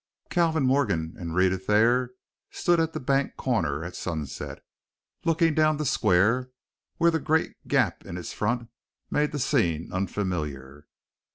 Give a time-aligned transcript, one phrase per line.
[0.31, 2.15] Calvin Morgan and Rhetta Thayer
[2.49, 4.65] stood at the bank corner at sunset,
[5.25, 6.49] looking down the square
[6.97, 8.69] where the great gap in its front
[9.11, 10.87] made the scene unfamiliar.